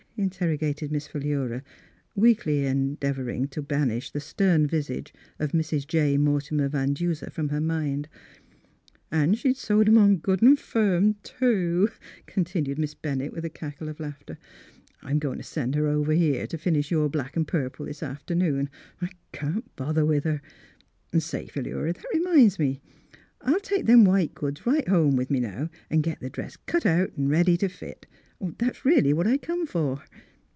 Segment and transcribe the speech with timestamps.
[0.17, 1.63] interrogated Miss Philura,
[2.15, 5.87] weakly endeavouring to banish the stern visage of Mrs.
[5.87, 6.15] J.
[6.15, 8.07] Mortimer Van Duser from her mind."
[9.11, 11.89] An' she'd sewed 'em on good an' firm, too,"
[12.27, 14.37] continued Miss Bennett, y/ith a cackle of laughter."
[15.01, 18.03] I'm goin' t' send her over here t' finish your black an' pur ple this
[18.03, 18.69] afternoon.
[19.01, 20.39] I can't bother with her.
[21.11, 22.79] An', say, Philura, that reminds me,
[23.41, 26.85] I'll take them white goods right home with me now an' get the dress cut
[26.85, 28.05] out an' ready t' fit.
[28.57, 30.03] That's really what I come for."